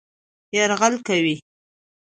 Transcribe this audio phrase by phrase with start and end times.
[0.57, 1.35] يرغل کوي